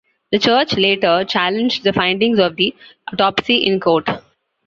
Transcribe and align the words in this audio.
The 0.31 0.39
Church 0.39 0.75
later 0.77 1.23
challenged 1.25 1.83
the 1.83 1.93
findings 1.93 2.39
of 2.39 2.55
the 2.55 2.73
autopsy 3.13 3.67
in 3.67 3.79
court. 3.79 4.09